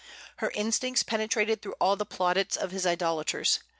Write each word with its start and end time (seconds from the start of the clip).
Her 0.37 0.49
instincts 0.55 1.03
penetrated 1.03 1.61
through 1.61 1.75
all 1.79 1.95
the 1.95 2.07
plaudits 2.07 2.57
of 2.57 2.71
his 2.71 2.87
idolaters. 2.87 3.59